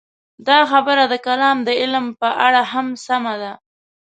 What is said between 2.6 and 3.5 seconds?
هم سمه